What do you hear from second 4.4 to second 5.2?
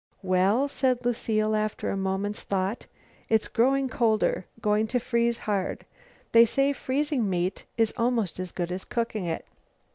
going to